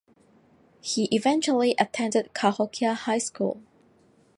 He 0.81 1.07
eventually 1.15 1.75
attended 1.77 2.33
Cahokia 2.33 2.95
High 2.95 3.19
School. 3.19 3.61